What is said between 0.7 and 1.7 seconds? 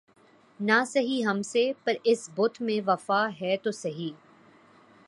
سہی ہم سے‘